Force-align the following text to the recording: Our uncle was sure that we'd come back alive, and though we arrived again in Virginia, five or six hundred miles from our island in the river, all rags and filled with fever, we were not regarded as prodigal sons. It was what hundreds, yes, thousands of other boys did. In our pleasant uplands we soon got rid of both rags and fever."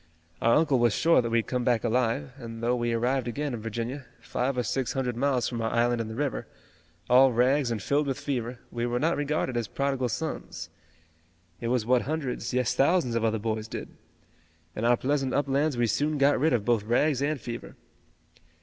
Our 0.41 0.55
uncle 0.55 0.79
was 0.79 0.93
sure 0.95 1.21
that 1.21 1.29
we'd 1.29 1.45
come 1.45 1.63
back 1.63 1.83
alive, 1.83 2.31
and 2.39 2.63
though 2.63 2.75
we 2.75 2.91
arrived 2.91 3.27
again 3.27 3.53
in 3.53 3.61
Virginia, 3.61 4.07
five 4.19 4.57
or 4.57 4.63
six 4.63 4.93
hundred 4.93 5.15
miles 5.15 5.47
from 5.47 5.61
our 5.61 5.69
island 5.69 6.01
in 6.01 6.07
the 6.07 6.15
river, 6.15 6.47
all 7.07 7.31
rags 7.31 7.69
and 7.69 7.79
filled 7.83 8.07
with 8.07 8.19
fever, 8.19 8.57
we 8.71 8.87
were 8.87 8.97
not 8.99 9.15
regarded 9.15 9.55
as 9.55 9.67
prodigal 9.67 10.09
sons. 10.09 10.71
It 11.59 11.67
was 11.67 11.85
what 11.85 12.01
hundreds, 12.01 12.51
yes, 12.51 12.73
thousands 12.73 13.13
of 13.13 13.23
other 13.23 13.37
boys 13.37 13.67
did. 13.67 13.89
In 14.75 14.85
our 14.85 14.97
pleasant 14.97 15.35
uplands 15.35 15.77
we 15.77 15.85
soon 15.85 16.17
got 16.17 16.39
rid 16.39 16.51
of 16.53 16.65
both 16.65 16.81
rags 16.83 17.21
and 17.21 17.39
fever." 17.39 17.75